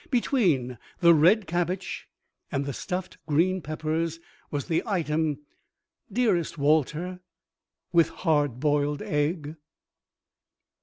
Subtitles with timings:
[0.09, 2.07] Between the red cabbage
[2.51, 5.43] and the stuffed green peppers was the item:
[6.11, 7.19] "DEAREST WALTER,
[7.93, 9.57] WITH HARD BOILED EGG."